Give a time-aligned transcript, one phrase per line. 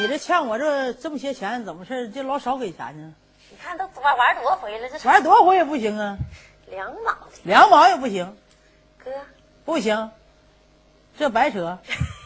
[0.00, 3.14] 你这欠我这这么些钱，怎么事儿就老少给钱呢？
[3.50, 6.16] 你看都玩玩多少回了，这玩多少回也不行啊，
[6.68, 8.36] 两毛两毛也不行，
[9.02, 9.10] 哥。
[9.64, 10.10] 不行，
[11.16, 11.78] 这白扯，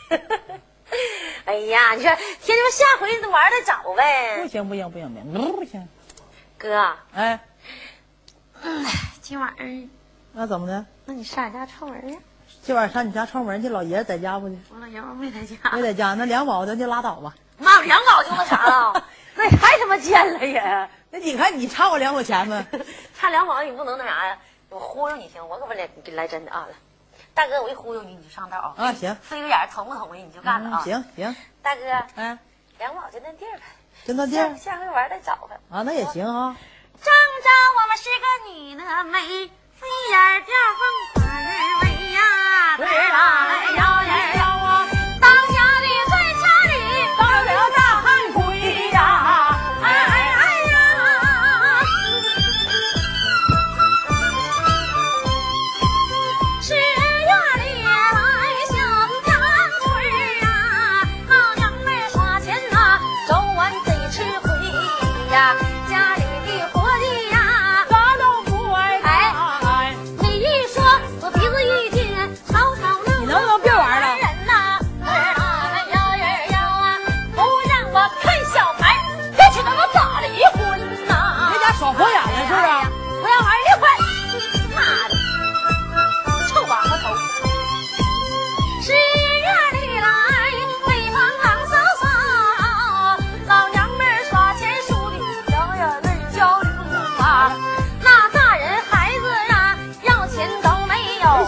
[1.44, 4.42] 哎呀，你说天天下回玩的早呗。
[4.42, 5.88] 不行不行不行不行不行，
[6.56, 7.38] 哥，哎，
[9.20, 9.90] 今晚上
[10.32, 10.84] 那怎么的？
[11.04, 12.18] 那你上俺家串门去？
[12.62, 14.58] 今晚上你家串门去，老爷子在家不呢？
[14.72, 15.56] 我老爷们没在家。
[15.72, 17.34] 没在家，那两毛咱就拉倒吧。
[17.58, 20.88] 妈，两毛就 那啥了，那也太他妈贱了也。
[21.10, 22.64] 那你看你差我两毛钱吗？
[23.18, 24.36] 差两毛你不能那啥呀？
[24.70, 26.66] 我忽悠你行，我可不来给来真的啊！
[26.70, 26.76] 来，
[27.34, 28.74] 大哥，我一忽悠你你就上道啊！
[28.76, 30.82] 啊行飞个眼儿同不同意你就干了啊！
[30.82, 31.82] 嗯，行行，大哥，
[32.16, 32.38] 嗯，
[32.78, 33.62] 两毛就那地儿呗，
[34.06, 35.58] 就那地儿下下回玩再找呗。
[35.70, 36.54] 啊，那也行啊。
[37.02, 37.48] 正着
[37.80, 39.18] 我们是个女的美，
[39.74, 41.48] 飞眼儿吊凤花儿
[41.80, 44.67] 尾呀，对啦摇呀摇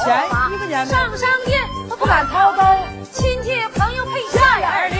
[0.05, 2.63] 钱啊一分钱上商店都不敢掏兜，
[3.13, 5.00] 亲戚朋友配下眼儿溜啊，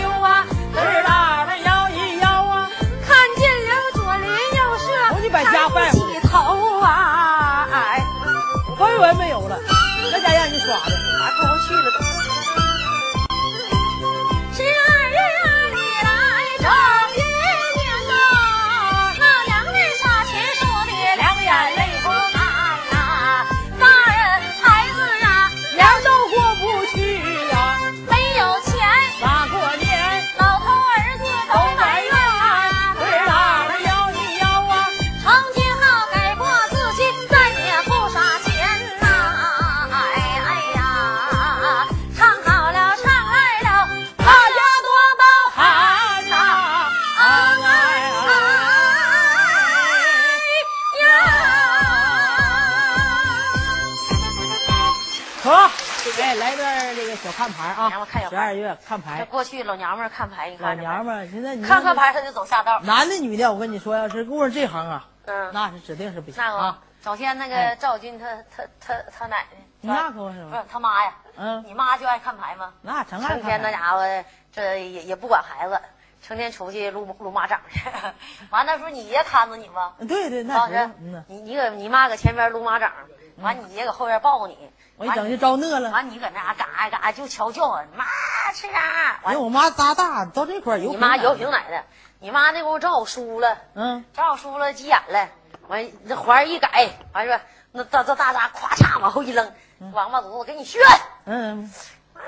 [57.41, 62.79] 看牌啊娘们看小，十二月看牌这牌，过去老娘们儿看牌，你看老娘们现在你看看，牌，他就走下道。
[62.81, 66.79] 男的女的，我跟你说，要是过上这行啊，嗯，那是指定是不行那个啊。
[67.01, 69.47] 早先那个哎赵军他他他他奶
[69.81, 70.55] 奶，那可不是不？
[70.55, 72.73] 是他妈呀，嗯，你妈就爱看牌吗？
[72.83, 75.81] 那成爱成天那家伙这也也不管孩子，
[76.21, 77.89] 成天出去撸撸马掌去。
[78.51, 79.93] 完那时候你爷看着你吗？
[80.07, 80.91] 对对，那是
[81.27, 82.91] 你你搁你妈搁前边撸马掌，
[83.37, 84.55] 完你爷搁后边抱你，
[85.01, 85.89] 我一整就招乐了。
[85.89, 88.05] 完你搁那嘎嘎嘎就瞧叫啊，妈
[88.53, 89.19] 吃啥？
[89.23, 91.83] 完因为我妈扎大到这块儿有你妈摇瓶奶的，
[92.19, 95.27] 你妈那功夫正好输了，嗯，正好输了急眼了，
[95.67, 97.39] 完这环儿一改，完说
[97.71, 99.51] 那大这大闸咵嚓往后一扔，
[99.91, 100.79] 王八犊子给你炫，
[101.25, 101.73] 嗯，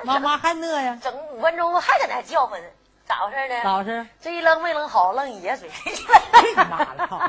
[0.03, 2.67] 妈妈还乐呀，整五分钟还搁那叫唤呢，
[3.05, 3.61] 咋回事呢？
[3.63, 4.07] 咋回事。
[4.19, 7.21] 这一扔没扔好，扔你爷嘴里去哎妈了操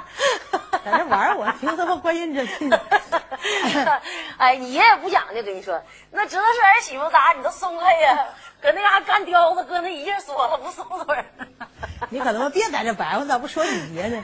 [0.91, 2.71] 在这玩儿我听他妈观音真信。
[4.38, 8.26] 哎，你爷也不讲究，跟你说，那知道是儿媳妇咋你都松开呀？
[8.61, 11.25] 搁那嘎干叼子，搁那一劲说了不松嘴儿。
[12.11, 14.23] 你可他妈别在这白话，咋不说你爷呢？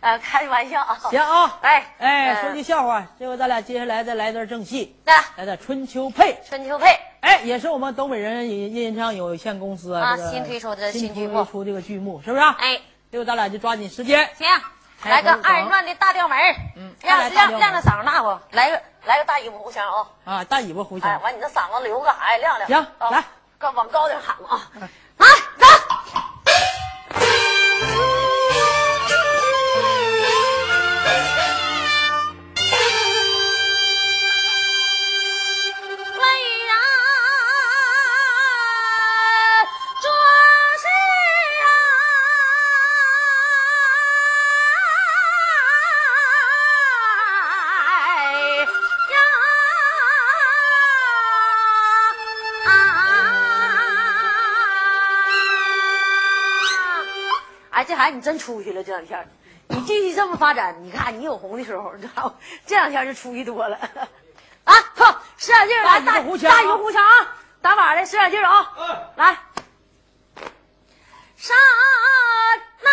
[0.00, 0.98] 啊，开玩笑啊。
[1.10, 6.38] 行啊，哎哎，嗯说句笑话，这回咱俩接下来再来段正戏，那来点春秋配。
[6.46, 12.42] 春秋配，哎，也是我们东北人音音唱有限公司啊新推出的新新剧出这个剧目，是不是？
[12.42, 14.46] 哎，这回咱俩就抓紧时间，行，
[15.04, 18.38] 来个二人转的大吊门儿，嗯亮再来大调门亮亮亮嗓子大不？
[18.50, 20.06] 来个来个大尾巴胡腔啊！
[20.24, 21.22] 啊，大尾巴胡哎，腔。
[21.22, 22.36] 完你那嗓子留个啥呀？
[22.38, 22.68] 亮亮。
[22.68, 23.24] 行啊来，
[23.58, 24.60] 高往高点喊啊！
[24.78, 25.26] 来
[58.10, 59.28] 你真出息了，这两天，
[59.68, 62.34] 你继续这么发展，你看你有红的时候，你知道吗？
[62.66, 63.76] 这两天就出息多了。
[64.64, 67.36] 啊，靠，使点劲儿来，大大鼓枪大鼓鼓枪啊！
[67.60, 68.72] 打靶的使点劲儿啊！
[69.16, 69.38] 来，
[71.36, 71.56] 山
[72.80, 72.90] 那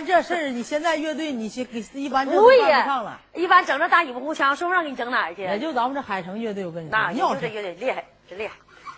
[0.00, 5.42] 般这事儿，你现在乐队，你先给一般这都不上了。，一般整这大尾巴胡腔，说不上给你整哪儿去？
[5.42, 7.48] 也就咱们这海城乐队，我跟你说，那也就这。
[7.48, 8.54] 乐队厉害，真厉害。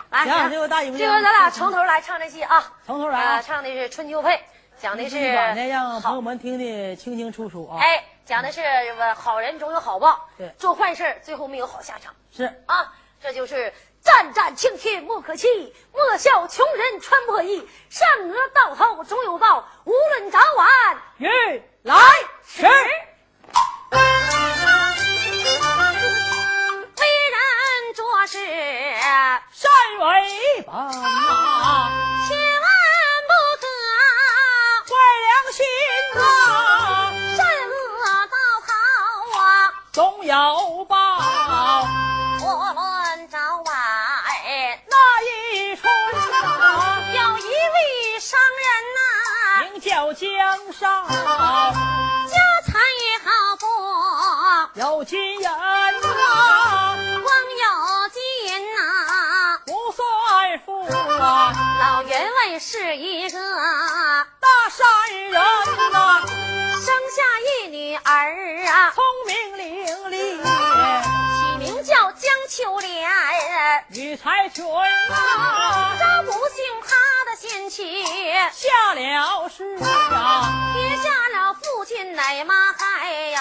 [0.09, 2.73] 来，行行这个大尾巴这回咱俩从头来唱这戏啊。
[2.85, 4.39] 从头来呃，啊，唱的是春秋配，
[4.77, 7.79] 讲的是让朋友，们听得清清楚楚啊。
[7.81, 12.93] 哎，讲的是什么好人总有好报，对做坏事儿最后没有好下场是啊。
[13.21, 13.71] 这就是
[14.03, 17.67] 战战兢兢莫可欺，莫笑穷人穿破衣。
[17.89, 21.29] 善恶到头终有报，无论早晚玉
[21.83, 21.95] 来
[22.45, 22.67] 迟。
[26.95, 27.37] 为人
[27.95, 28.37] 做事
[29.51, 31.91] 善为本啊，
[32.27, 32.67] 千万
[33.29, 33.31] 不
[33.61, 33.65] 可
[34.89, 34.91] 坏
[35.23, 35.65] 良心
[36.19, 36.21] 啊，
[37.37, 37.71] 善恶
[38.27, 38.35] 到
[38.67, 38.69] 头
[39.39, 39.43] 啊！
[39.91, 40.33] 总有
[50.13, 50.29] 江
[50.71, 53.29] 上，家财也好
[53.59, 53.65] 不
[54.79, 55.55] 有金人呐，
[57.23, 57.65] 光有
[58.09, 58.21] 金
[58.75, 58.77] 呐、
[59.65, 60.03] 不算
[60.63, 60.85] 富
[61.19, 63.39] 啊，老员外是一个
[64.39, 64.85] 大善
[65.31, 65.33] 人
[65.91, 66.21] 呐，
[66.79, 70.13] 生下一女儿啊，聪明伶俐，
[72.49, 73.09] 秋莲。
[73.89, 78.05] 女才俊呐，这不幸他的贤妻
[78.51, 79.83] 下了世啊，
[80.73, 83.39] 撇下了父亲，奶妈还有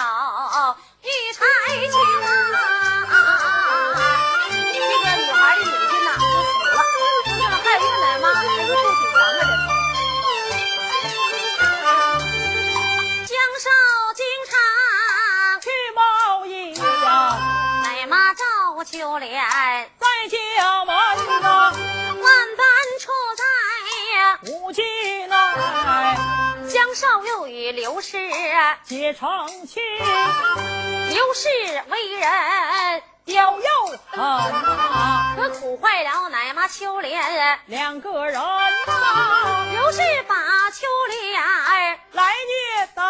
[1.03, 1.45] 女才
[1.91, 2.29] 亲啊。
[4.73, 6.71] 这个女孩的母亲呐就死了，
[7.25, 9.41] 就剩还有一个奶妈，还有个父亲，三个人。
[13.27, 13.31] 江
[13.61, 13.67] 少
[18.85, 19.41] 秋莲，
[19.99, 20.97] 在家门
[21.41, 21.73] 呐，
[22.21, 22.67] 万般
[22.99, 23.45] 处在
[24.51, 24.83] 无计
[25.27, 26.17] 奈，
[26.69, 28.19] 江少又与刘氏，
[28.83, 29.29] 结成
[29.69, 29.81] 亲，
[31.11, 31.49] 刘氏
[31.91, 37.61] 为人刁又狠呐，可苦坏了奶妈秋莲。
[37.67, 40.35] 两个人呐，刘氏把
[40.73, 41.41] 秋莲
[42.13, 43.03] 来虐待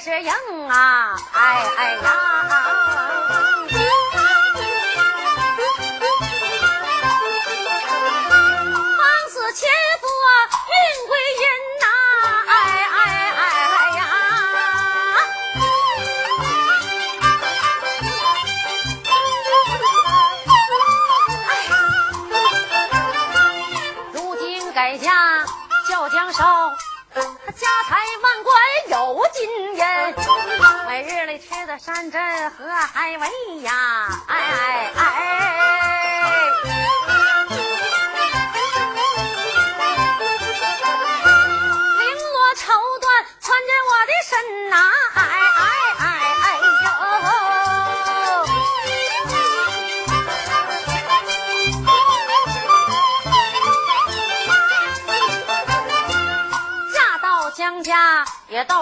[0.00, 0.32] 是硬
[0.68, 1.16] 啊！
[1.32, 2.53] 哎哎呀！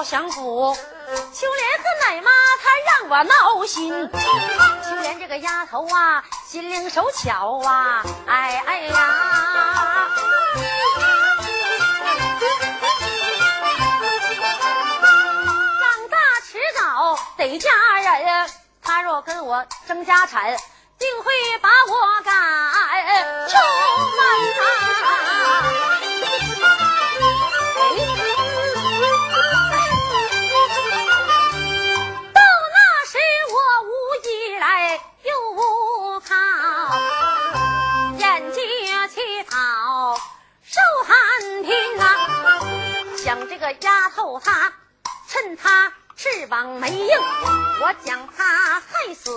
[0.04, 0.76] 享福，
[1.32, 4.10] 秋莲和奶妈她让我闹心。
[4.82, 10.08] 秋莲这个丫头啊，心灵手巧啊，哎哎呀！
[15.80, 18.50] 长大迟早得嫁人，
[18.82, 20.56] 她若跟我争家产，
[20.98, 22.34] 定会把我赶
[23.48, 23.56] 出
[24.16, 24.20] 门
[24.58, 24.62] 呐、
[43.80, 44.72] 丫头她，
[45.28, 47.18] 趁她翅膀没硬，
[47.80, 49.30] 我将她害死，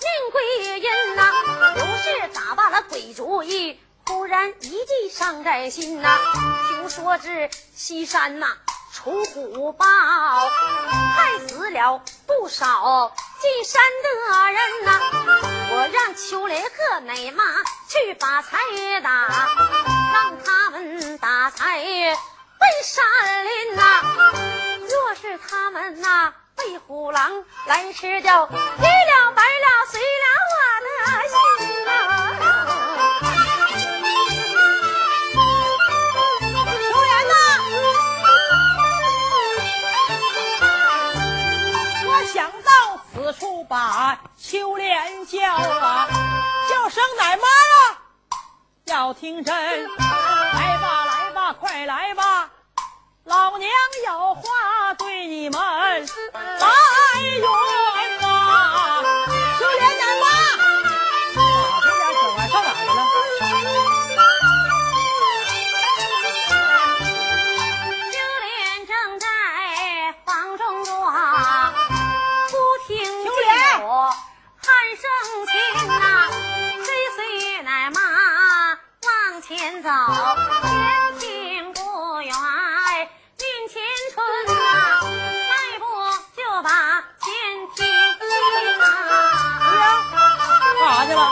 [0.00, 1.32] 命归阴呐、
[1.74, 6.18] 刘氏打罢了鬼主意，忽然一计上在心呐、
[6.68, 8.48] 听说是西山呐、
[8.92, 15.00] 出虎豹，害死了不少进山的人呐、
[15.70, 17.44] 我让秋雷和奶妈
[17.88, 18.58] 去把财
[19.02, 19.48] 打，
[20.12, 21.82] 让他们打财
[22.64, 23.04] 奔山
[23.44, 24.00] 林呐、
[24.88, 30.88] 若是他们呐、被虎狼来吃掉，黑了白了碎了我的
[31.28, 31.36] 心
[31.84, 31.90] 呐、
[36.80, 37.34] 秋莲呐，
[42.08, 42.72] 我想到
[43.12, 46.08] 此处把秋莲叫啊，
[46.70, 47.42] 叫声奶妈
[47.76, 48.00] 啊，
[48.86, 49.54] 要听真，
[49.98, 52.48] 来吧来吧，快来吧，
[53.24, 53.70] 老娘
[54.06, 54.42] 有话
[54.98, 56.06] 对你们来
[57.38, 57.48] 圆
[58.20, 59.02] 呐。
[59.58, 60.24] 秋莲奶妈，
[61.82, 62.90] 这俩小孩上哪去了？
[68.12, 69.26] 秋莲正在
[70.26, 70.92] 房中坐，
[72.50, 72.52] 不
[72.86, 72.92] 听
[73.24, 73.88] 秋见莲我
[74.58, 74.68] 喊
[75.00, 75.02] 声
[75.46, 75.52] 亲
[75.88, 76.28] 呐，
[76.84, 77.98] 追随奶妈
[79.02, 79.88] 往前走，
[91.14, 91.30] 去了？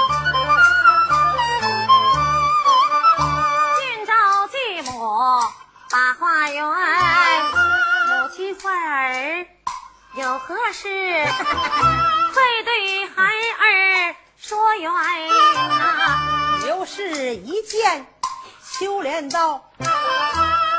[3.80, 4.12] 见着
[4.52, 5.10] 继母
[5.90, 6.64] 把话圆，
[8.06, 9.46] 母亲怀儿
[10.14, 10.88] 有何事？
[12.32, 13.24] 快对孩
[13.58, 18.06] 儿说缘呐、刘氏一见
[18.64, 19.64] 秋莲道，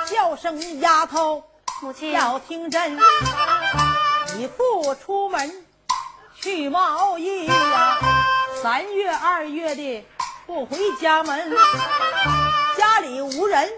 [0.09, 1.43] 叫声丫头
[1.81, 2.97] 母亲，要听真，
[4.37, 5.65] 你父出门
[6.41, 7.97] 去贸易呀、
[8.63, 10.07] 三月二月的
[10.45, 11.51] 不回家门，
[12.77, 13.69] 家里无人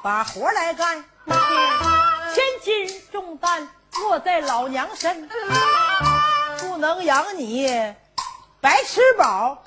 [0.00, 1.04] 把活来干，
[2.32, 3.68] 千斤重担
[4.00, 5.28] 落在老娘身，
[6.60, 7.66] 不能养你
[8.60, 9.64] 白吃饱。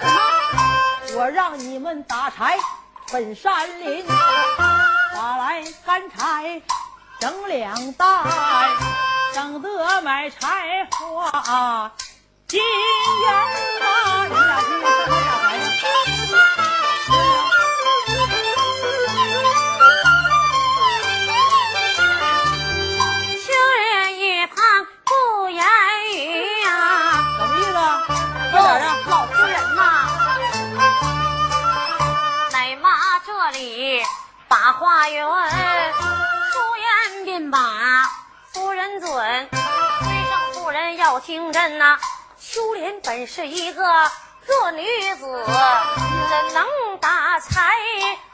[1.17, 2.57] 我让你们打柴
[3.11, 6.61] 奔山林，打来干柴
[7.19, 8.23] 整两担，
[9.33, 11.91] 省得买柴花
[12.49, 13.29] 金元
[13.79, 13.85] 呐。
[14.27, 15.85] 你俩去上哪打柴去？
[23.45, 23.85] 秋莲
[24.19, 24.57] 一旁
[25.05, 25.11] 不
[25.49, 25.61] 言
[26.15, 26.17] 语
[26.63, 26.67] 呀、
[27.37, 27.79] 怎么意思啊？
[28.51, 28.83] 快点的！
[29.11, 29.79] 老夫人呐、
[32.51, 32.89] 奶妈
[33.27, 34.03] 这里
[34.47, 35.23] 把花园，
[36.51, 37.59] 出言便把
[38.51, 39.07] 夫人准。
[40.01, 41.99] 先生夫人要听真呐、
[42.51, 43.83] 秋莲本是一个
[44.47, 44.83] 弱女
[45.13, 47.75] 子，怎能打柴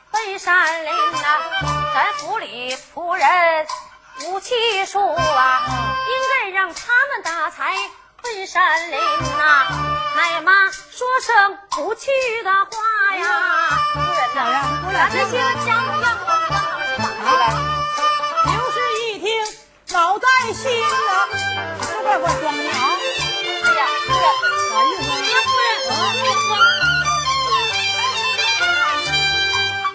[0.10, 1.28] 奔山林呐，
[1.94, 3.68] 咱府里仆人
[4.24, 5.62] 无气数啊，
[6.08, 7.76] 应该让他们打柴
[8.22, 8.98] 奔山林
[9.38, 9.68] 呐。
[10.16, 12.10] 奶妈说声不去
[12.42, 13.70] 的话呀，
[14.34, 17.44] 小样，我俩咱这些家奴院工让他们去打去呗。
[18.46, 19.28] 刘氏一听，
[19.90, 21.28] 恼在心呐，
[21.92, 22.64] 都怪我装的啊！
[22.64, 22.95] 哎呀，夫人，啥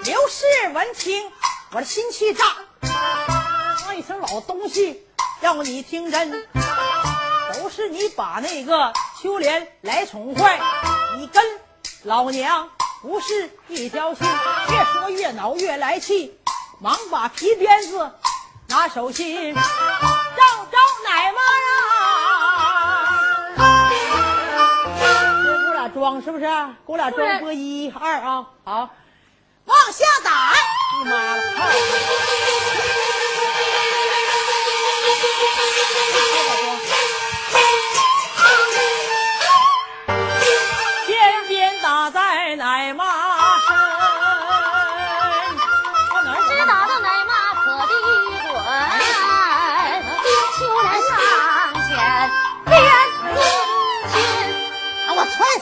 [0.04, 1.30] 刘氏闻听，
[1.72, 2.44] 我的心气炸，
[3.86, 5.06] 那一声老东西，
[5.40, 6.48] 要你听真，
[7.52, 10.58] 都是你把那个秋莲来宠坏，
[11.18, 11.44] 你跟
[12.04, 12.68] 老娘
[13.02, 14.26] 不是一条心，
[14.70, 16.38] 越说越恼越来气，
[16.80, 18.10] 忙把皮鞭子
[18.68, 21.38] 拿手心，招招奶妈
[26.00, 26.46] 装是不是？
[26.46, 26.48] 给
[26.86, 28.88] 我俩装播一二啊，好。
[29.66, 30.54] 往下打！
[30.98, 31.42] 你妈了！
[37.50, 37.60] 天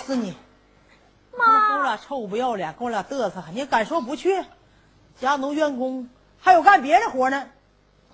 [0.08, 0.34] 死你！
[1.36, 4.42] 妈跟我妈，俩臭不要脸，跟我俩嘚瑟，你敢说不去？
[5.20, 6.08] 家奴员工
[6.40, 7.50] 还有干别的活呢，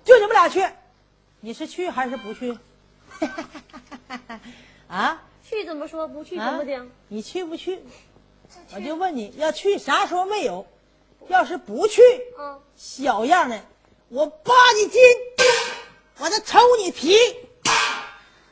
[0.03, 0.67] 就你们俩去，
[1.39, 2.57] 你是去还是不去？
[4.89, 5.23] 啊？
[5.41, 6.85] 去怎么说，不去啊怎么讲？
[7.07, 7.81] 你去不去？
[8.73, 10.67] 我就问你要去，啥时候没有？
[11.29, 12.01] 要是不去，
[12.37, 13.57] 嗯，小样的，
[14.09, 15.01] 我扒你筋，
[16.17, 17.15] 我再抽你皮。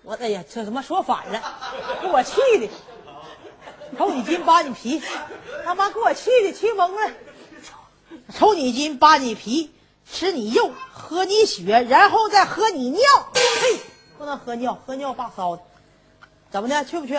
[0.06, 1.42] 我哎呀，这他妈说反了，
[2.02, 2.70] 给我气的，
[3.98, 5.02] 抽你筋扒你皮，
[5.64, 7.12] 他妈给我气的气懵了。
[8.34, 9.72] 抽你筋扒你皮，
[10.10, 13.02] 吃你肉，喝你血，然后再喝你尿。
[13.34, 13.80] 嘿，
[14.18, 15.62] 不能喝尿，喝尿发骚的。
[16.52, 16.86] 怎么的？
[16.86, 17.18] 去不去？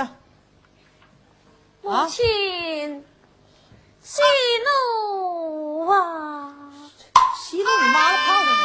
[1.82, 3.04] 母啊亲
[4.02, 4.22] 息
[4.64, 6.54] 怒啊！
[7.37, 8.63] 息怒你妈的胖子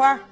[0.00, 0.29] 块儿。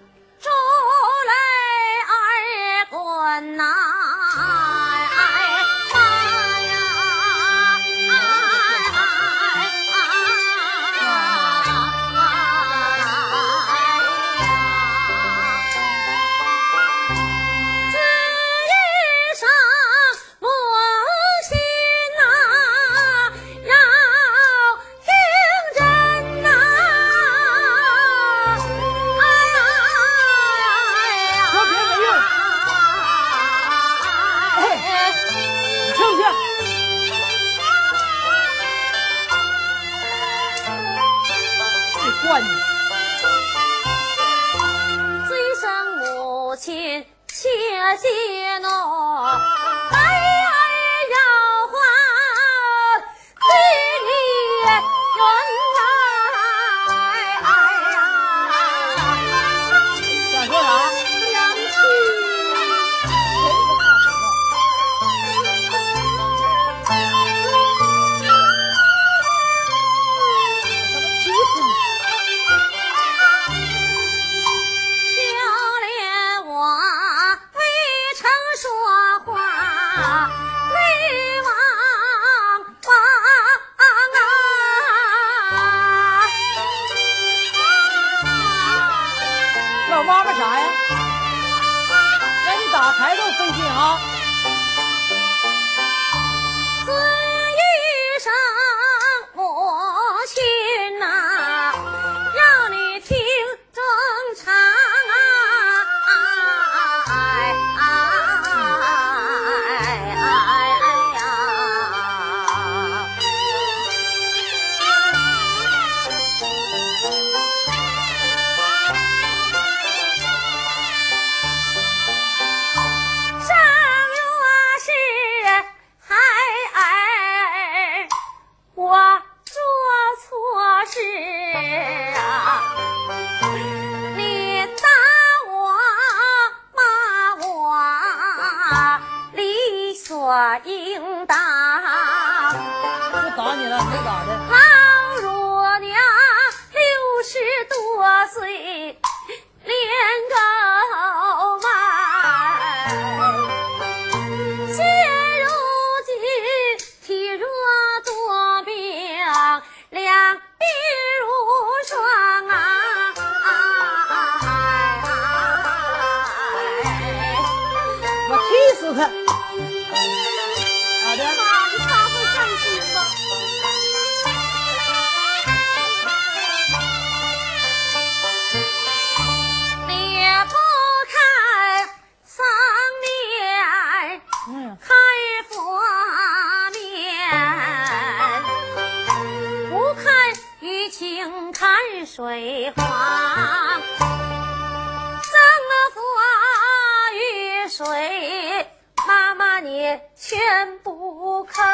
[199.06, 201.66] 妈妈你全不看，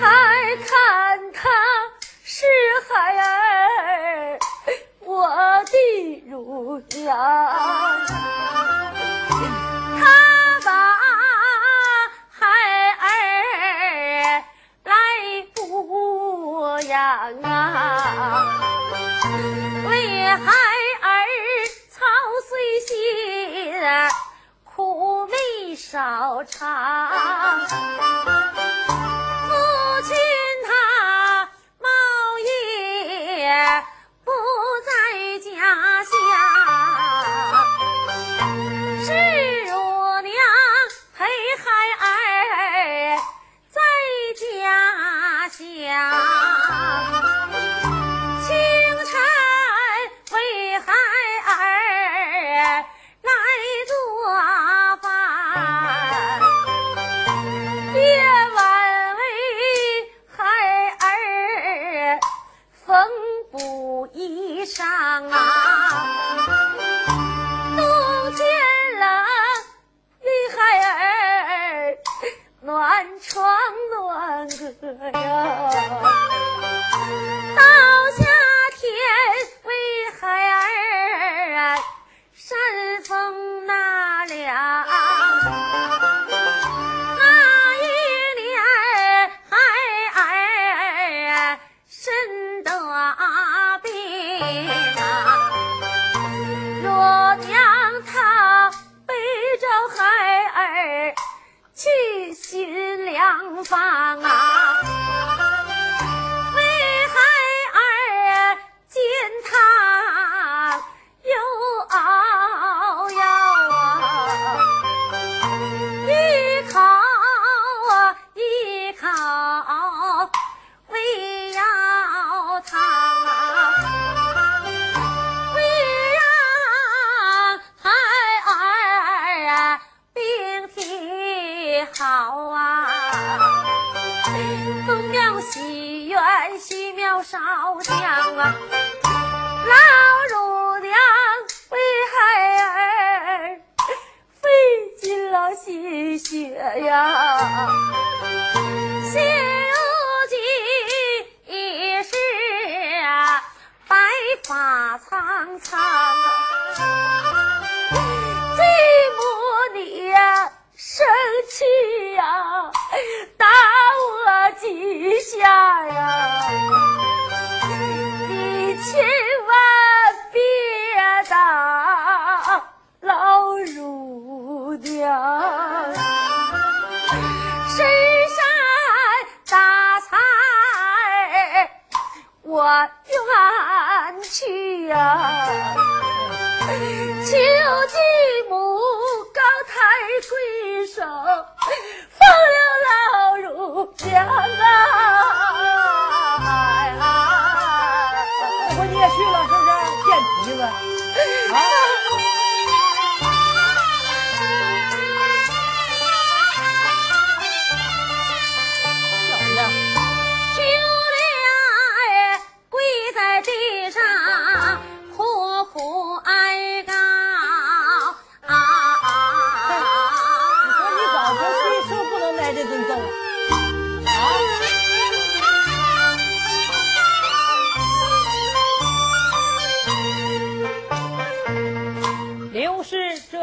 [0.00, 1.50] 还看他
[2.24, 2.46] 是
[2.88, 4.38] 孩儿，
[5.00, 5.28] 我
[5.64, 7.16] 的乳娘，
[9.98, 10.00] 他
[10.64, 10.70] 把
[12.30, 12.46] 孩
[13.00, 13.02] 儿
[14.84, 14.94] 来
[15.54, 16.98] 抚养
[17.42, 17.46] 啊，
[19.86, 19.90] 为
[20.28, 20.71] 孩。
[25.74, 26.68] 少长，
[29.48, 29.54] 父
[30.02, 30.16] 亲
[30.66, 31.44] 他
[31.78, 31.88] 冒
[32.44, 33.84] 烟
[64.64, 64.86] 上
[65.30, 66.06] 啊，
[67.76, 68.46] 冬天
[68.98, 69.02] 冷，
[70.20, 71.98] 女孩儿
[72.60, 73.44] 暖床
[73.90, 74.48] 暖
[74.80, 74.86] 阁
[75.18, 75.70] 呀。
[103.64, 105.51] 房啊，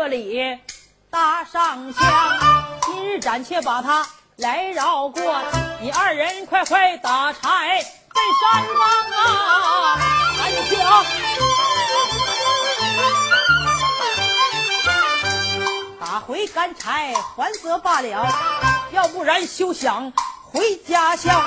[0.07, 0.59] 里
[1.09, 2.03] 搭上香，
[2.85, 4.07] 今日暂且把他
[4.37, 5.21] 来绕过。
[5.81, 8.75] 你二人快快打柴备山上
[9.17, 9.97] 啊！
[10.37, 11.05] 赶紧去啊！
[15.99, 18.27] 打回干柴还则罢了，
[18.91, 20.11] 要不然休想
[20.43, 21.43] 回家乡。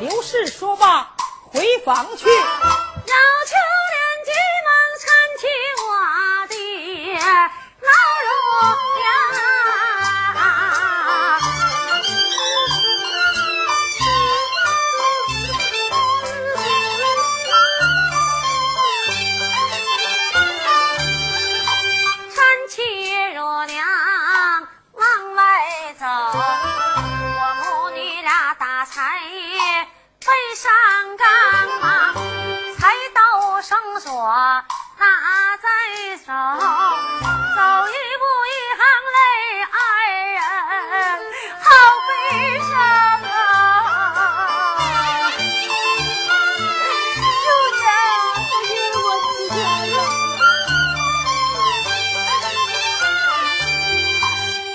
[0.00, 1.10] 刘氏说罢
[1.50, 3.14] 回房去，要
[3.46, 3.56] 求
[34.04, 34.12] 到绳索
[34.98, 35.68] 拿在
[36.16, 39.18] 手，走一步一行泪，
[39.70, 39.74] 二
[40.32, 40.38] 人
[41.60, 41.64] 好
[42.08, 42.10] 悲
[42.60, 42.70] 伤
[43.22, 43.32] 啊！
[47.42, 47.46] 姑
[47.78, 47.82] 娘，
[48.98, 49.94] 我知道了。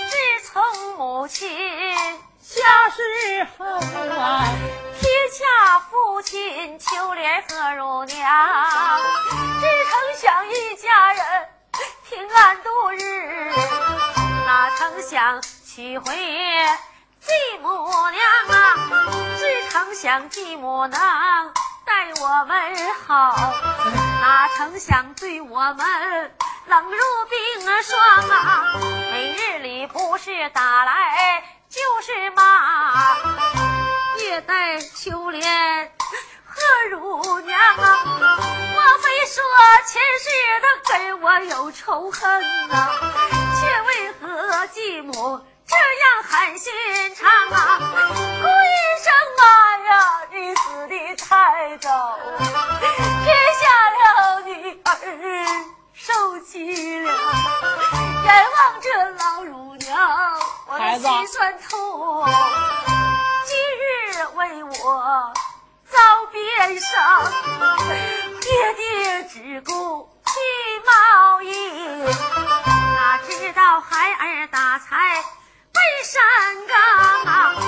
[0.10, 0.12] 自
[0.46, 0.56] 从
[0.98, 1.36] 母亲
[2.42, 2.56] 下
[2.90, 2.98] 世
[3.58, 3.60] 后
[4.18, 4.26] 啊，
[5.38, 9.00] 下父亲秋莲和乳娘，
[9.62, 11.48] 只曾想一家人
[12.10, 13.52] 平安度日，
[14.48, 16.06] 哪曾想娶回
[17.20, 17.32] 继
[17.62, 18.20] 母娘
[18.50, 18.76] 啊！
[19.38, 21.00] 只曾想继母能
[21.86, 22.76] 待我们
[23.06, 23.36] 好，
[24.20, 26.36] 哪曾想对我们
[26.66, 26.98] 冷如
[27.30, 28.00] 冰霜
[28.32, 28.74] 啊！
[29.12, 32.87] 每日里不是打来就是骂，
[34.48, 35.92] 也待秋莲
[36.46, 38.06] 何乳娘啊！
[38.06, 39.44] 莫非说
[39.86, 40.30] 前世
[40.62, 42.90] 他跟我有仇恨啊、
[43.60, 45.14] 却为何继母
[45.68, 46.74] 这样狠心
[47.16, 47.78] 肠啊？
[47.78, 49.44] 哭一声妈
[49.90, 50.96] 呀，你死的
[51.26, 54.90] 太早，撇下了女儿
[55.94, 57.14] 受凄凉，
[58.24, 63.07] 眼望着老乳娘，我的心酸痛。
[64.36, 65.34] 为我
[65.90, 67.32] 遭鞭伤，
[68.42, 70.32] 爹爹只顾去
[70.86, 71.50] 贸易，
[72.04, 75.24] 哪知道孩儿打柴
[75.74, 76.22] 奔山
[76.68, 76.78] 岗
[77.26, 77.62] 啊，盼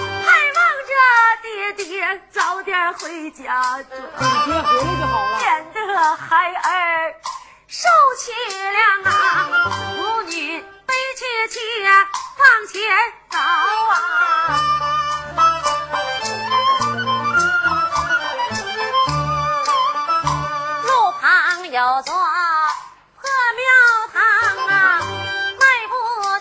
[0.55, 0.91] 望着
[1.41, 5.37] 爹爹早点回家爹回来就好了。
[5.39, 7.13] 免得孩儿
[7.67, 7.87] 受
[8.17, 8.31] 凄
[8.71, 9.15] 凉啊！
[9.95, 11.59] 母女悲切切
[12.37, 12.79] 往前
[13.29, 13.97] 走啊！
[21.79, 23.23] 座破
[23.55, 23.63] 庙
[24.11, 24.19] 堂
[24.67, 24.99] 啊，
[25.57, 25.93] 迈步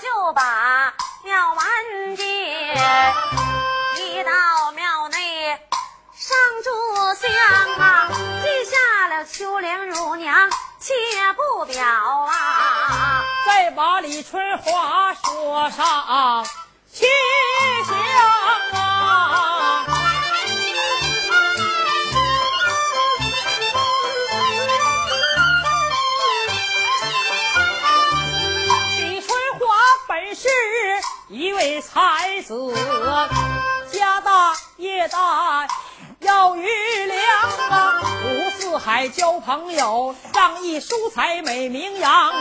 [0.02, 2.26] 就把庙完进。
[3.96, 5.60] 一到庙内
[6.12, 6.70] 上柱
[7.14, 7.30] 香
[7.78, 8.08] 啊，
[8.42, 10.92] 记下了秋莲乳娘切
[11.34, 13.24] 不表啊。
[13.46, 16.44] 再把李春华说上
[16.92, 17.06] 去
[17.86, 17.96] 香
[18.74, 20.07] 啊！
[31.30, 32.74] 一位才子，
[33.92, 35.68] 家大业大
[36.20, 36.66] 要余
[37.04, 37.20] 粮
[37.68, 38.00] 啊！
[38.24, 42.32] 五四海交朋友，仗义疏财美名扬。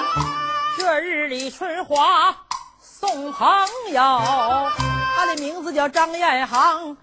[0.77, 2.37] 这日李春华
[2.81, 4.71] 送朋友，
[5.17, 6.95] 他的名字叫张彦航。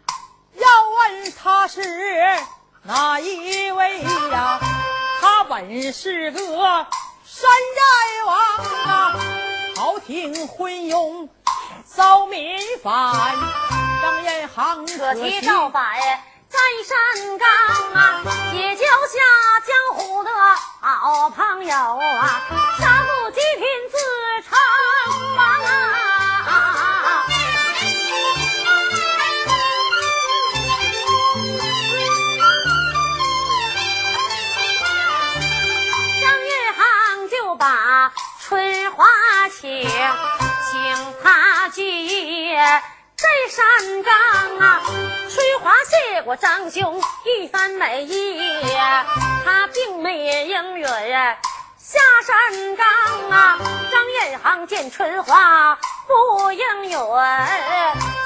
[0.55, 1.82] 要问他是
[2.85, 3.99] 哪一位
[4.30, 4.59] 呀？
[5.20, 6.39] 他本是个
[7.26, 8.37] 山寨王
[8.87, 9.16] 啊，
[9.74, 11.28] 朝廷昏庸
[11.97, 12.92] 遭民反。
[14.03, 17.49] 张彦航可提惜照摆在山岗
[17.95, 18.22] 啊，
[18.53, 19.18] 结交下
[19.64, 20.30] 江湖的
[20.80, 22.42] 好朋友啊，
[22.78, 23.97] 杀富济贫自
[24.49, 24.59] 称
[25.36, 25.70] 王啊。
[38.97, 44.80] 花请，请他聚义在山岗啊。
[45.28, 48.38] 翠花谢过张兄一番美意，
[49.45, 50.86] 他并没应允
[51.95, 52.84] 下山岗
[53.30, 53.59] 啊。
[53.90, 55.78] 张彦航见春花
[56.09, 56.99] 不应允，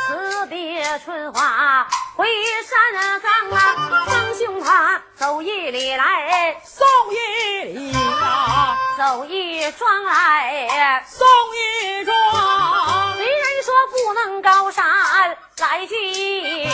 [0.06, 2.26] 辞别春花回
[2.64, 4.06] 山岗啊。
[4.06, 6.56] 张兄他走一里来。
[6.64, 12.16] 送一里呀，走一庄来，送一庄。
[13.16, 14.86] 虽然说不能高山
[15.58, 16.70] 来聚义，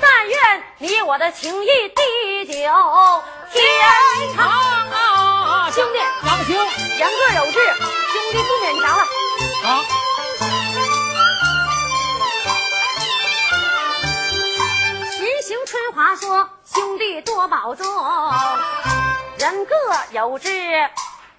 [0.00, 2.52] 但愿你我的情谊地久
[3.50, 3.64] 天
[4.36, 5.41] 长啊。
[5.52, 6.56] 啊，兄弟杨兄
[6.98, 7.58] 言各有志，
[8.12, 9.02] 兄弟不勉强了。
[9.64, 9.68] 啊，
[15.66, 17.86] 春华说：“兄弟多保重，
[19.38, 19.74] 人各
[20.10, 20.50] 有志，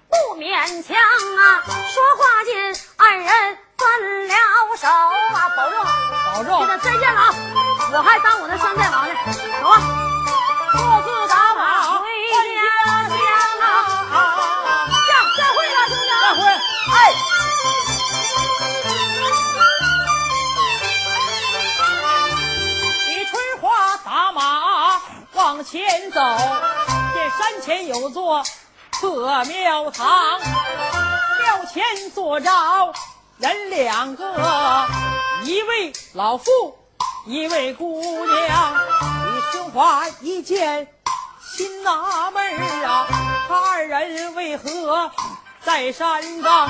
[0.09, 4.36] 不勉强啊。”说话间，二人分了
[4.78, 5.86] 手啊，保重。
[6.34, 6.68] 保重现。
[6.68, 7.34] 在再见了啊！
[7.91, 9.14] 我还当我的山寨王呢，
[9.61, 9.72] 走啊！
[25.74, 26.22] 前走，
[27.16, 28.44] 见山前有座
[28.92, 32.48] 破庙堂，庙前坐着
[33.40, 34.86] 人两个，
[35.42, 36.78] 一位老妇，
[37.26, 38.76] 一位姑娘。
[39.26, 40.88] 李春华一见，
[41.58, 43.08] 心纳闷儿啊，
[43.48, 45.10] 他二人为何
[45.64, 46.70] 在山岗？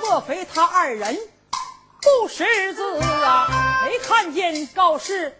[0.00, 1.18] 莫非他二人
[2.00, 3.48] 不识字啊？
[3.82, 5.36] 没看见告示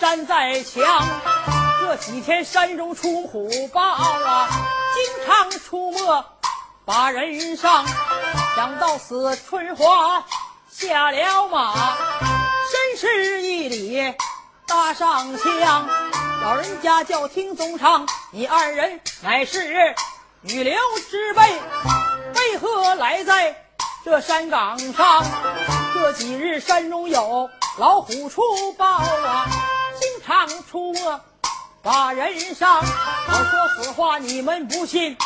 [0.00, 1.06] 站在墙？
[1.88, 4.46] 这几天山中出虎豹啊，
[4.94, 6.24] 经常出没
[6.84, 7.86] 把人伤。
[8.54, 10.22] 想到此，春花
[10.70, 11.74] 下了马，
[12.70, 14.14] 深施一礼，
[14.66, 15.88] 搭上香。
[16.42, 19.94] 老人家叫听宗昌，你二人乃是
[20.42, 20.78] 女流
[21.08, 21.40] 之辈，
[22.34, 23.56] 为何来在
[24.04, 25.24] 这山岗上？
[25.94, 28.42] 这几日山中有老虎出
[28.74, 29.46] 豹啊，
[29.98, 31.20] 经常出没
[31.82, 32.76] 把人伤。
[32.78, 35.16] 我说此话你们不信，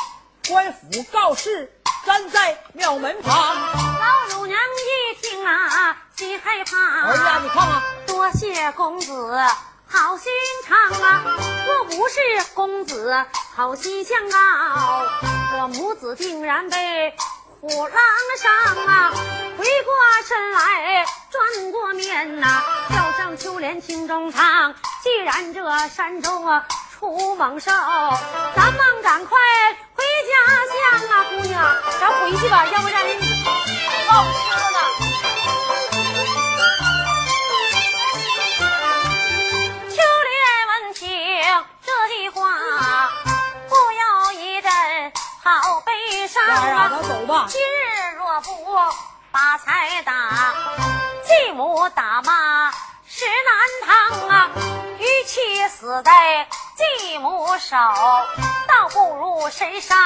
[0.49, 1.73] 官府告示
[2.05, 3.33] 站在庙门旁。
[3.35, 7.07] 老乳娘一听啊，心害怕。
[7.07, 9.39] 儿子啊，你看看，多谢公子
[9.87, 10.33] 好心
[10.67, 11.23] 肠啊！
[11.67, 12.21] 若不是
[12.55, 13.15] 公子
[13.55, 14.39] 好心相告，
[15.59, 17.15] 我母子定然被
[17.63, 17.97] 虎狼
[18.39, 19.13] 伤啊！
[19.57, 19.95] 回过
[20.27, 22.61] 身来，转过面呐、
[22.91, 24.75] 叫上秋莲听中唱。
[25.05, 27.71] 既然这山中啊出猛兽，
[28.57, 29.39] 咱们赶快
[29.95, 30.35] 回家
[30.99, 33.01] 乡啊，姑娘，咱回去吧，要不然
[34.09, 35.12] 好吃了
[49.33, 50.53] 把财打，
[51.25, 52.71] 继母打骂
[53.07, 53.57] 是难
[54.21, 54.51] 当啊！
[54.99, 57.77] 与其死在继母手，
[58.69, 59.99] 倒不如深山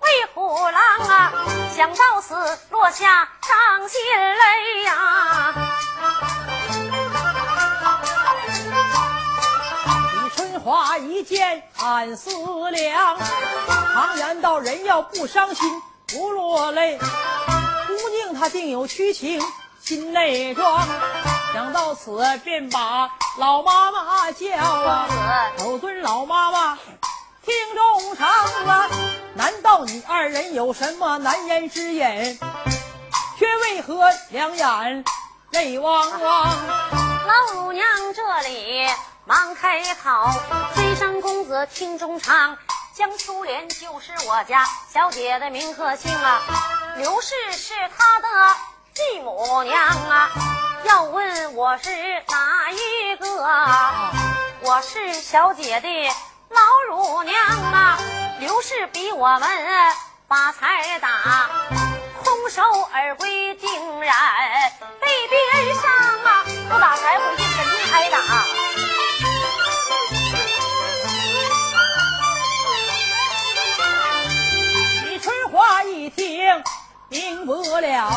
[0.00, 1.32] 喂虎狼啊！
[1.74, 2.34] 想到此，
[2.70, 3.98] 落下伤心
[4.36, 5.54] 泪呀、
[10.22, 12.30] 李春花一见暗思
[12.70, 13.16] 量，
[13.94, 16.98] 常言道人要不伤心不落泪，
[17.96, 19.40] 姑娘她定有屈情
[19.80, 20.86] 心内装。
[21.52, 25.08] 想到此，便把老妈妈叫啊，
[25.58, 26.78] 口尊老妈妈
[27.44, 28.28] 听衷肠
[28.66, 28.88] 啊，
[29.34, 32.38] 难道你二人有什么难言之隐？
[33.38, 35.04] 却为何两眼
[35.50, 36.56] 泪汪汪？
[37.26, 38.86] 老乳娘这里
[39.26, 40.10] 忙开口，
[40.74, 42.56] 飞上公子听衷肠，
[42.94, 46.42] 江秋莲就是我家小姐的名和姓啊，
[46.98, 48.28] 刘氏是她的
[48.92, 50.28] 继母娘啊。
[50.84, 51.90] 要问我是
[52.28, 53.26] 哪一个？
[54.60, 55.88] 我是小姐的
[56.50, 57.34] 老乳娘
[57.72, 57.98] 啊。
[58.40, 59.48] 刘氏比我们
[60.28, 61.48] 把财打，
[62.22, 62.62] 空手
[62.92, 64.14] 而归，定然
[65.00, 65.84] 被别伤
[66.24, 66.44] 啊！
[66.68, 68.18] 不打柴回去肯定挨打。
[76.42, 78.10] 一听明不了，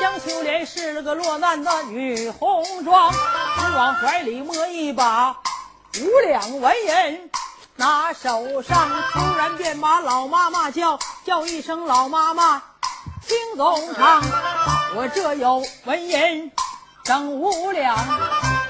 [0.00, 5.30] 江秋莲是个落难的女红妆，只往怀里摸一把
[6.00, 7.30] 五两纹银，
[7.76, 12.60] 拿手上突然便把老妈妈叫，叫一声老妈妈，
[13.28, 14.20] 听总唱，
[14.96, 16.50] 我这有纹银
[17.04, 17.96] 整五两，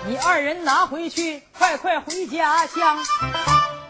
[0.07, 2.99] 你二人拿回去，快快回家乡。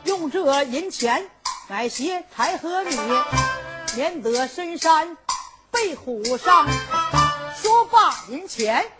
[0.04, 1.28] 用这银钱
[1.68, 2.96] 买些柴和米，
[3.94, 5.16] 免得深山
[5.70, 6.66] 被虎伤。
[7.60, 8.90] 说罢，银钱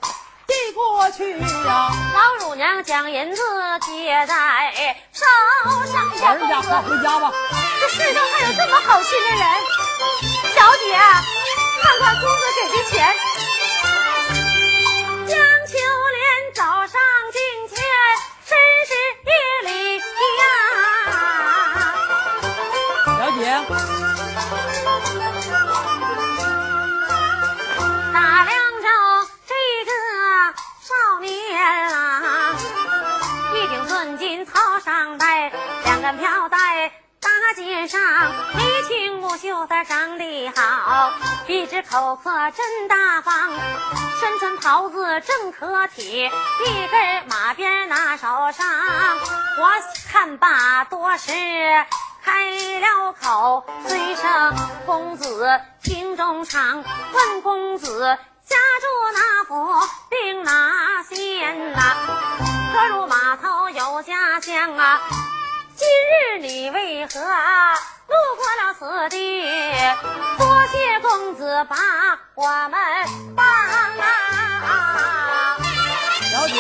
[0.47, 3.43] 递过去呀、老乳娘将银子
[3.80, 5.24] 接在手
[5.90, 7.32] 上，老人家，快回家吧。
[7.80, 9.40] 这世上还有这么好心的人，
[10.55, 10.97] 小姐，
[11.82, 13.14] 看看公子给的钱。
[15.26, 15.78] 江秋
[16.11, 17.01] 莲早上
[17.32, 17.78] 进前，
[18.45, 18.93] 深施
[19.24, 19.91] 一礼
[34.45, 35.53] 寸金草上戴，
[35.84, 36.88] 两根飘带
[37.20, 38.01] 大肩上，
[38.57, 41.12] 眉清目秀的长得好，
[41.47, 43.51] 一只口阔真大方，
[44.18, 48.66] 身穿袍子正可体，一根马鞭拿手上，
[49.59, 49.70] 我
[50.11, 51.32] 看罢多时。
[52.24, 54.55] 开了口，尊声
[54.86, 58.16] 公子听中唱，问公子
[58.53, 59.55] 家住那府，
[60.11, 61.96] 并哪县呐、
[62.74, 65.00] 可如码头有家乡啊，
[65.74, 67.18] 今日你为何
[68.09, 69.42] 路过了此地？
[70.38, 71.74] 多谢公子把
[72.34, 72.78] 我们
[73.34, 75.57] 帮啊！
[76.30, 76.55] 小姐，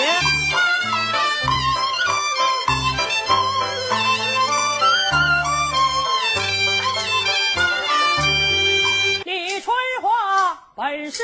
[9.24, 11.22] 李春花本是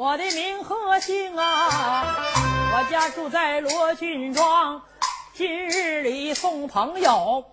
[0.00, 2.14] 我的名和姓啊，
[2.72, 4.80] 我家住在罗俊庄。
[5.34, 7.44] 今日里送朋友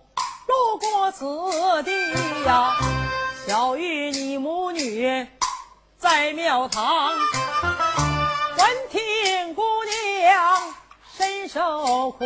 [0.46, 1.90] 路过此地
[2.44, 2.72] 呀，
[3.44, 5.26] 小玉你母女
[5.98, 7.10] 在庙堂，
[8.56, 10.72] 闻听姑娘
[11.18, 12.24] 身受苦，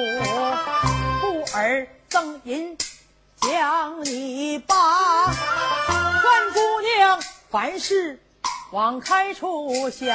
[1.23, 2.77] 故而赠银
[3.41, 4.77] 将你帮。
[5.89, 8.23] 愿姑娘凡事
[8.73, 10.09] 往开处想，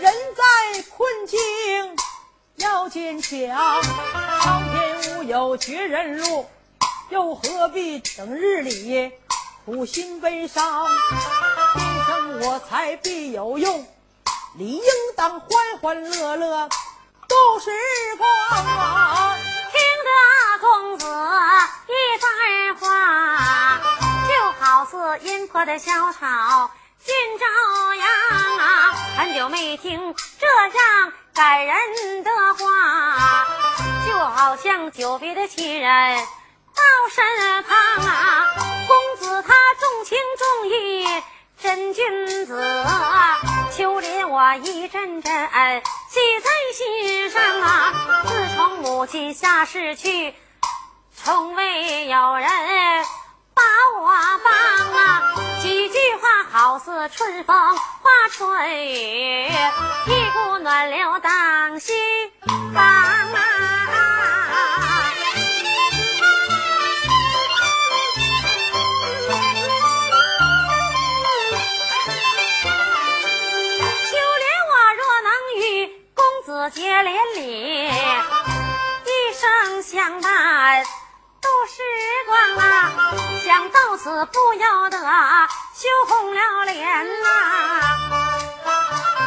[0.00, 1.38] 人在困境。
[2.56, 3.82] 要坚强，
[4.40, 6.48] 苍天无有绝人路，
[7.10, 9.12] 又何必整日里
[9.66, 10.86] 苦心悲伤？
[11.74, 13.86] 天生我才必有用，
[14.56, 14.82] 理应
[15.14, 15.50] 当欢
[15.80, 16.68] 欢乐乐
[17.28, 17.70] 度时
[18.16, 18.28] 光！
[19.72, 20.10] 听得
[20.60, 21.06] 公子
[21.86, 23.80] 一番话，
[24.26, 26.70] 就好似阴婆的小草
[27.04, 28.06] 见朝阳
[28.58, 28.92] 啊！
[29.16, 31.12] 很久没听这样。
[31.32, 33.46] 感人的话，
[34.06, 36.16] 就好像久别的亲人
[36.74, 38.54] 到身旁啊！
[38.86, 41.06] 公子他重情重义，
[41.62, 42.84] 真君子。
[43.74, 45.50] 秋林我一阵阵
[46.10, 48.24] 记在心上啊！
[48.26, 50.34] 自从母亲下世去，
[51.16, 52.50] 从未有人。
[53.60, 53.66] 把
[54.00, 54.08] 我
[54.42, 54.50] 帮
[54.94, 55.34] 啊！
[55.60, 59.52] 几句话好似春风化春雨，
[60.06, 61.94] 一股暖流荡心
[62.72, 63.36] 房啊！
[74.06, 75.60] 秋莲，我若能与
[76.14, 77.88] 公子结连理，
[79.04, 80.82] 一生相伴。
[81.40, 81.82] 度时
[82.26, 83.14] 光啊，
[83.44, 84.98] 想到此不由得
[85.74, 87.28] 羞红了脸呐。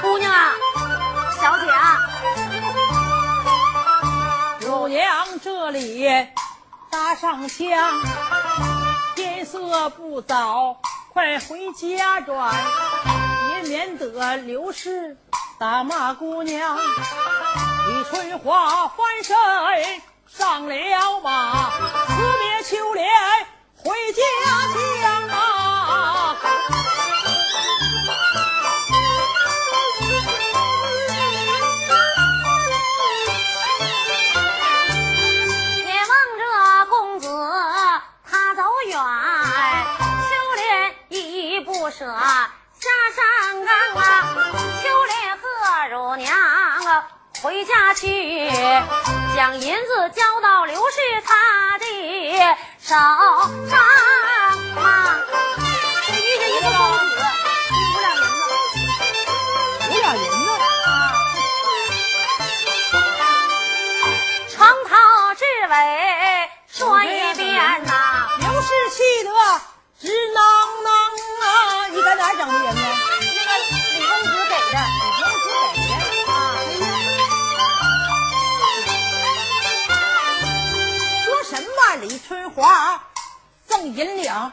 [0.02, 0.54] 姑娘啊，
[1.42, 2.00] 小姐啊，
[4.62, 6.08] 乳娘这里
[6.92, 8.02] 搭上香，
[9.16, 10.78] 天色不早，
[11.14, 12.54] 快回家转，
[13.50, 15.18] 也免得刘氏
[15.58, 16.78] 打骂姑娘。
[16.78, 19.36] 李春花翻身。
[20.36, 21.70] 上了马，
[22.08, 23.08] 辞别秋莲
[23.78, 24.22] 回家
[24.74, 26.36] 乡啊！
[35.78, 36.44] 也望着
[36.90, 37.28] 公子
[38.30, 43.72] 他走远，秋莲依依不舍下山岗
[44.02, 44.02] 啊！
[44.82, 45.44] 秋莲和
[45.92, 46.43] 乳娘。
[47.44, 48.50] 回家去，
[49.36, 51.86] 将银子交到刘氏他的
[52.80, 52.96] 手
[53.70, 53.78] 上
[54.82, 55.20] 啊！
[56.08, 56.80] 遇见一个公
[57.10, 57.20] 子，
[57.92, 58.48] 五两银子，
[59.92, 60.56] 五两银子
[62.96, 63.28] 啊！
[64.50, 64.96] 床头
[65.36, 65.76] 至尾
[66.72, 67.92] 说一遍呐，
[68.40, 69.30] 刘氏气得
[70.00, 70.40] 直囔
[70.82, 70.88] 囔
[71.44, 71.46] 啊！
[71.92, 72.80] 你在哪整的银子？
[73.36, 73.52] 那个
[74.00, 74.80] 李公子给的，
[75.12, 75.33] 李公子给的。
[82.04, 83.02] 李春华
[83.66, 84.52] 赠银两，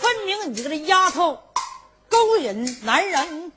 [0.00, 1.42] 分明你这个丫头
[2.08, 3.50] 勾引男人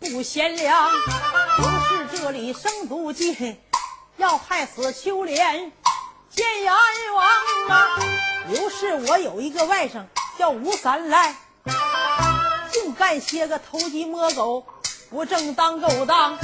[0.00, 0.90] 不贤良。
[0.90, 3.58] 刘氏这里生毒计，
[4.16, 5.70] 要害死秋莲
[6.30, 6.72] 见阎
[7.14, 7.26] 王
[7.68, 7.98] 啊！
[8.48, 10.06] 刘氏我有一个外甥
[10.38, 11.36] 叫吴三来，
[12.72, 14.66] 净干些个偷鸡摸狗、
[15.10, 16.38] 不正当勾当。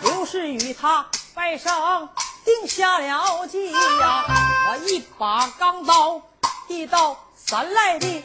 [0.00, 1.04] 刘氏与他
[1.34, 2.08] 拜上。
[2.48, 4.24] 定下了计呀！
[4.70, 6.22] 我一把钢刀
[6.66, 8.24] 递到三来的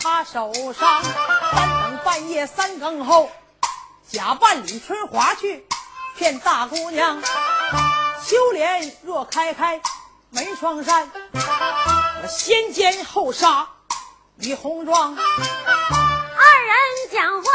[0.00, 1.02] 他手上，
[1.52, 3.30] 三更半夜三更后，
[4.08, 5.66] 假扮李春华去
[6.16, 7.20] 骗大姑娘。
[8.24, 9.78] 秋莲若开开
[10.30, 13.68] 门窗扇，我先奸后杀
[14.36, 15.14] 李红妆。
[15.14, 16.74] 二人
[17.12, 17.50] 讲话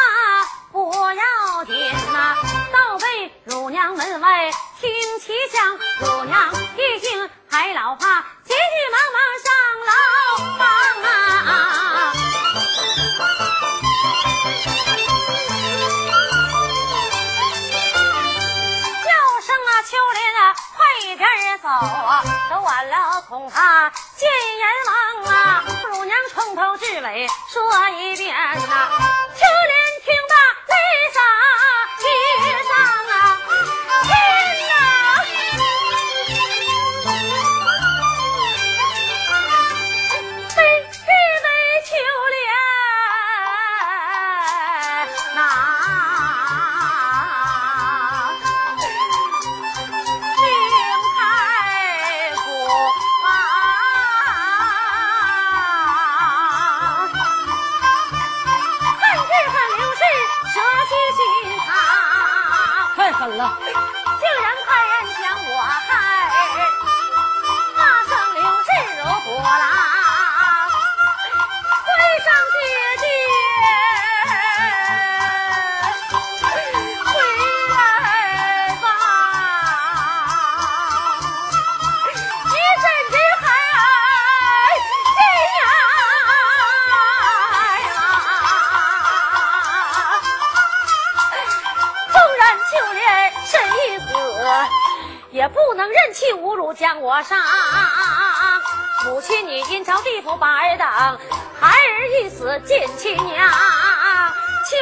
[0.71, 2.35] 不要紧呐，
[2.71, 4.51] 倒被乳娘门外。
[4.79, 8.55] 听其响，乳娘一听还老怕，急急
[8.93, 9.51] 忙忙上
[9.85, 9.91] 楼
[10.57, 10.63] 房
[11.03, 11.13] 啊！
[19.03, 19.09] 叫
[19.41, 20.79] 声啊，秋莲啊，快
[21.17, 25.63] 点儿走啊，走晚了恐怕见阎王啊！
[25.91, 28.89] 乳娘从头至尾说一遍呐，
[29.35, 30.35] 秋莲听罢
[30.67, 30.73] 泪
[31.13, 31.19] 洒
[96.79, 97.35] 将我杀。
[99.03, 100.87] 母亲你阴曹地府把儿等，
[101.59, 103.49] 孩儿一死尽亲娘。
[104.63, 104.77] 秋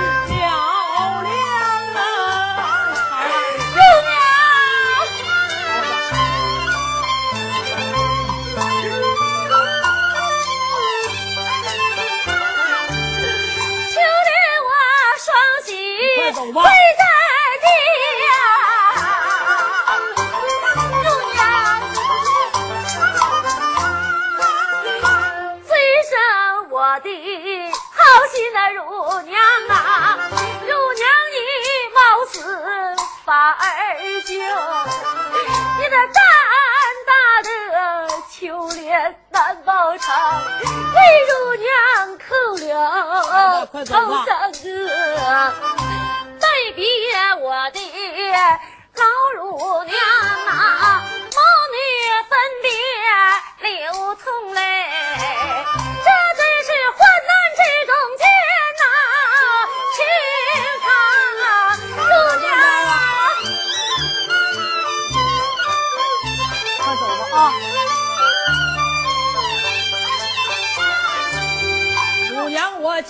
[0.00, 0.39] 了
[43.84, 44.24] 快走吧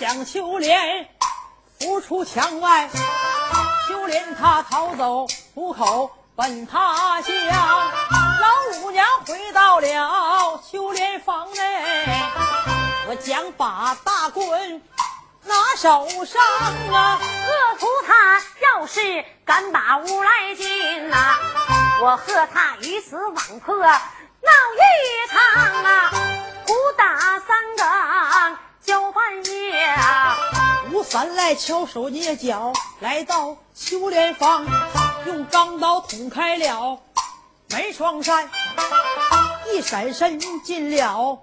[0.00, 1.06] 将秋莲
[1.78, 2.88] 扶出墙外，
[3.86, 7.34] 秋莲她逃走虎口奔他乡。
[8.40, 12.06] 老乳娘回到了秋莲房内，
[13.08, 14.82] 我将把大棍
[15.44, 16.42] 拿手上
[16.94, 17.20] 啊。
[17.20, 21.36] 恶徒他要是敢把屋来进呐、
[22.00, 23.90] 我和他鱼死网破闹
[24.78, 26.10] 一场啊！
[26.66, 28.56] 鼓打三更
[28.90, 30.36] 九半夜啊！
[30.90, 34.66] 吴三来敲手捏脚，来到秋莲房，
[35.26, 36.98] 用钢刀捅开了
[37.68, 38.50] 梅窗扇，
[39.72, 41.38] 一闪身进了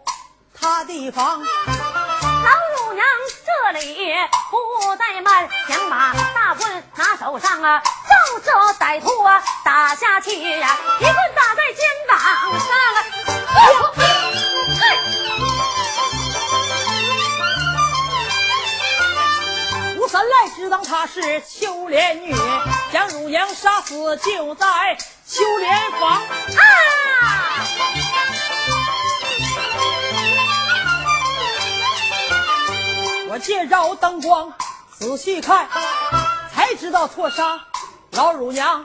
[0.60, 1.40] 他的房。
[1.40, 3.06] 老乳娘
[3.46, 4.14] 这里
[4.52, 4.58] 不
[4.98, 12.20] 怠慢，想把大棍拿手上啊，照这歹徒啊打下去呀、一棍打在肩膀
[12.60, 13.06] 上啊！
[20.18, 22.34] 三来只当她是秋莲女，
[22.92, 24.98] 将乳娘杀死就在
[25.28, 26.10] 秋莲房。
[26.10, 26.24] 啊！
[33.30, 34.52] 我借着灯光
[34.98, 35.70] 仔细看，
[36.52, 37.62] 才知道错杀
[38.14, 38.84] 老乳娘。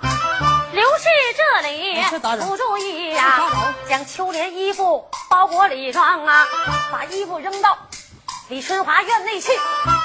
[0.72, 1.04] 刘氏
[1.34, 2.04] 这里
[2.46, 6.46] 不注意这呀、打扰将秋莲衣服包裹里装啊，
[6.92, 7.78] 把衣服扔到
[8.52, 9.50] 李春华院内去，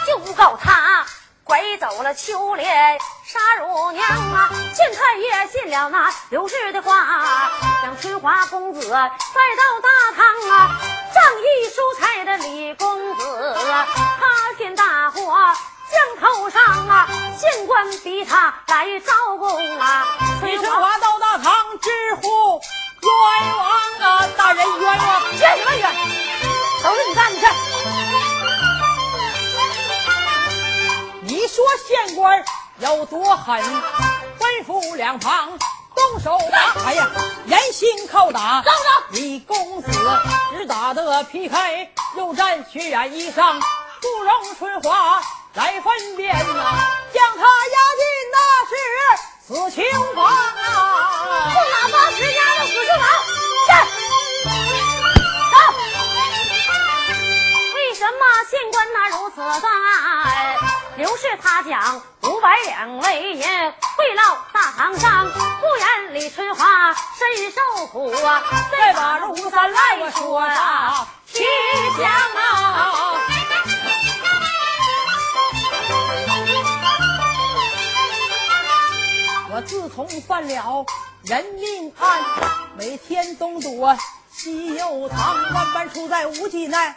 [0.08, 1.06] 就告他
[1.44, 4.50] 拐走了秋莲杀乳娘啊！
[4.74, 7.50] 县太爷信了那刘氏的话，
[7.84, 10.80] 将春华公子带到大堂啊！
[11.14, 13.58] 仗义疏财的李公子，
[14.18, 15.20] 他见大祸
[15.92, 17.06] 降头上啊！
[17.38, 20.08] 县官逼他来招供啊！
[20.42, 22.62] 李春华到大堂直呼
[23.02, 23.70] 冤枉
[24.00, 24.26] 啊！
[24.38, 25.22] 大人冤枉！
[25.38, 25.94] 冤什么冤？
[26.84, 27.27] 都是你干
[32.06, 32.44] 县官
[32.78, 33.60] 有多狠？
[34.40, 35.50] 吩咐两旁
[35.96, 36.74] 动手打！
[36.86, 37.10] 哎呀，
[37.48, 38.62] 严刑拷打！
[38.62, 38.78] 走走！
[39.12, 39.90] 李公子
[40.52, 43.60] 只打得皮开肉绽，血染衣裳，
[44.00, 45.20] 不容春华
[45.56, 46.86] 来分辨呐！
[47.12, 48.38] 将他押进那
[48.70, 48.74] 是
[49.48, 49.82] 死囚
[50.14, 51.50] 房啊！
[51.50, 53.04] 不打八十押到死囚房，
[53.66, 53.72] 是。
[55.52, 55.56] 走。
[57.74, 58.22] 为什么
[58.52, 59.66] 县官他如此干？
[60.98, 68.42] 刘氏他讲五百两为银贿赂大堂上，不言李春花身受苦啊！
[68.72, 71.44] 再把这吴三来说呀，去
[72.00, 72.94] 想啊！
[79.52, 80.84] 我自从犯了
[81.22, 82.20] 人命案，
[82.76, 83.96] 每天东躲
[84.32, 86.96] 西又藏，万般出在无计奈，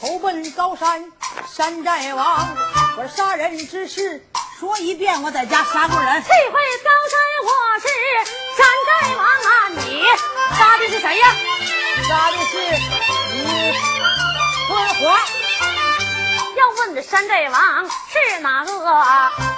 [0.00, 1.12] 投奔高山
[1.46, 2.48] 山寨王。
[2.96, 4.26] 我杀人之事
[4.58, 6.22] 说一遍，我在家杀过人。
[6.22, 7.86] 这回高山我是
[8.56, 9.68] 山寨王啊！
[9.68, 10.02] 你
[10.56, 11.34] 杀的是谁呀？
[12.08, 12.56] 杀的是
[13.34, 13.74] 李
[14.66, 15.20] 春华。
[16.56, 19.04] 要问这山寨王是哪个？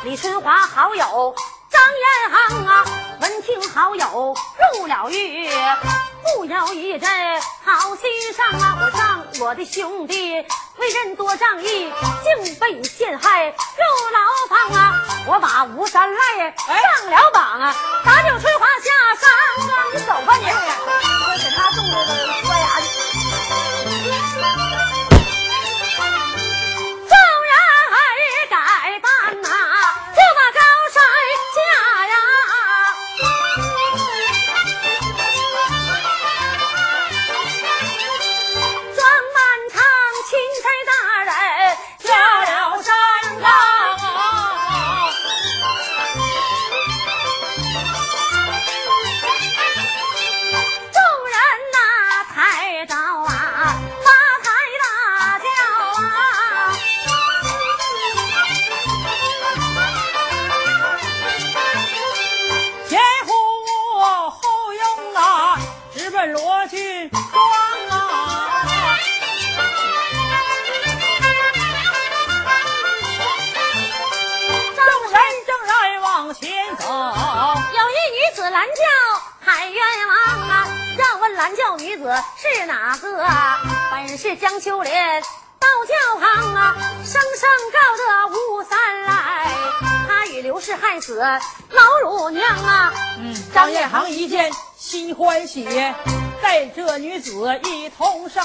[0.03, 1.37] 李春华好友。
[1.73, 2.85] 张延行啊，
[3.21, 4.37] 闻听好友
[4.75, 5.51] 入了狱，
[6.37, 7.11] 不由一阵
[7.65, 8.77] 好心上啊！
[8.79, 10.35] 我让我的兄弟
[10.77, 11.91] 为人多仗义，
[12.23, 13.55] 竟被陷害入
[14.13, 14.21] 牢
[14.51, 15.03] 房啊！
[15.27, 19.31] 我把吴三赖上了榜啊，打救春华下山
[19.71, 19.85] 啊！
[19.95, 20.51] 你走吧你，我
[21.39, 22.11] 给他种这个
[22.43, 22.81] 磨牙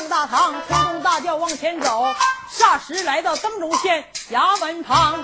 [0.07, 2.05] 大堂，推动大轿往前走。
[2.49, 5.23] 霎时来到登州县衙门旁，